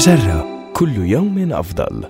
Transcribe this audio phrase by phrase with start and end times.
[0.00, 2.04] مجرة كل يوم أفضل.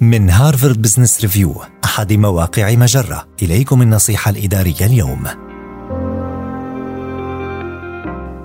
[0.00, 5.24] من هارفارد بزنس ريفيو أحد مواقع مجرة إليكم النصيحة الإدارية اليوم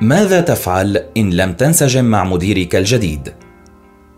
[0.00, 3.32] ماذا تفعل إن لم تنسجم مع مديرك الجديد؟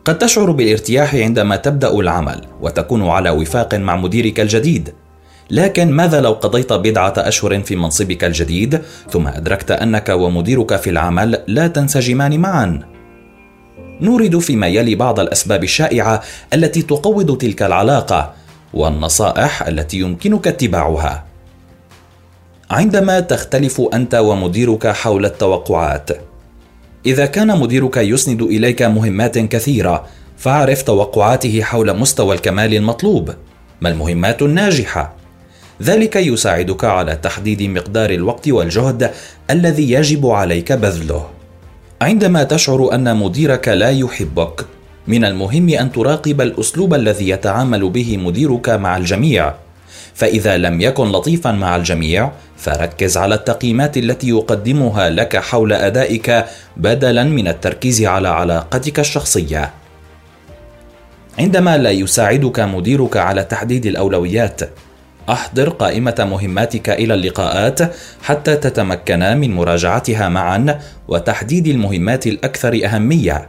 [0.05, 4.95] قد تشعر بالارتياح عندما تبدأ العمل وتكون على وفاق مع مديرك الجديد
[5.51, 11.43] لكن ماذا لو قضيت بضعة أشهر في منصبك الجديد ثم أدركت أنك ومديرك في العمل
[11.46, 12.94] لا تنسجمان معا؟
[14.01, 18.35] نورد فيما يلي بعض الأسباب الشائعة التي تقوض تلك العلاقة
[18.75, 21.25] والنصائح التي يمكنك اتباعها.
[22.71, 26.11] عندما تختلف أنت ومديرك حول التوقعات
[27.07, 30.07] إذا كان مديرك يسند إليك مهمات كثيرة
[30.37, 33.34] فاعرف توقعاته حول مستوى الكمال المطلوب
[33.81, 35.15] ما المهمات الناجحة
[35.83, 39.11] ذلك يساعدك على تحديد مقدار الوقت والجهد
[39.51, 41.31] الذي يجب عليك بذله
[42.03, 44.66] عندما تشعر أن مديرك لا يحبك.
[45.06, 49.55] من المهم أن تراقب الأسلوب الذي يتعامل به مديرك مع الجميع.
[50.14, 56.45] فإذا لم يكن لطيفا مع الجميع فركز على التقييمات التي يقدمها لك حول أدائك
[56.77, 59.70] بدلا من التركيز على علاقتك الشخصية.
[61.39, 64.61] عندما لا يساعدك مديرك على تحديد الأولويات
[65.28, 73.48] أحضر قائمة مهماتك إلى اللقاءات حتى تتمكنا من مراجعتها معا وتحديد المهمات الأكثر أهمية.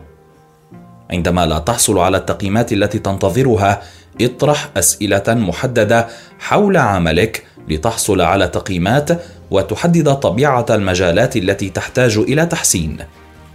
[1.12, 3.82] عندما لا تحصل على التقييمات التي تنتظرها
[4.22, 6.08] اطرح أسئلة محددة
[6.40, 9.10] حول عملك لتحصل على تقييمات
[9.52, 12.98] وتحدد طبيعة المجالات التي تحتاج إلى تحسين.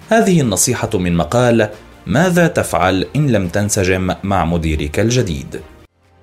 [0.08, 1.68] هذه النصيحة من مقال
[2.06, 5.60] ماذا تفعل إن لم تنسجم مع مديرك الجديد؟